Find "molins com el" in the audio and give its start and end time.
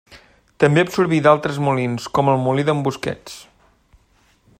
1.67-2.41